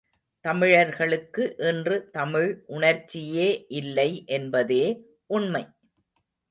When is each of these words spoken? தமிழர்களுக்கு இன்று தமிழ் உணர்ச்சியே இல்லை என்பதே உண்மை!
தமிழர்களுக்கு 0.45 1.43
இன்று 1.67 2.09
தமிழ் 2.11 2.49
உணர்ச்சியே 2.67 3.49
இல்லை 3.75 4.09
என்பதே 4.27 4.85
உண்மை! 5.27 5.63